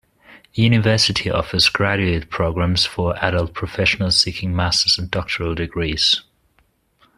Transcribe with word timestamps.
The 0.55 0.63
university 0.63 1.29
offers 1.29 1.69
graduate 1.69 2.31
programs 2.31 2.87
for 2.87 3.15
adult 3.23 3.53
professionals 3.53 4.17
seeking 4.19 4.55
master's 4.55 4.97
and 4.97 5.11
doctoral 5.11 5.53
degrees. 5.53 6.23